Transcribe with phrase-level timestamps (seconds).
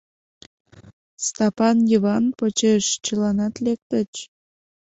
[1.25, 4.11] Стапан Йыван почеш чыланат лектыч.